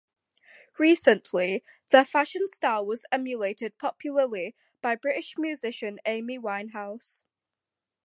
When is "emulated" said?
3.11-3.77